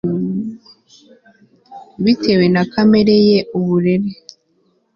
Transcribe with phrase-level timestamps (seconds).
[2.03, 4.09] bitewe na kamere ye, uburere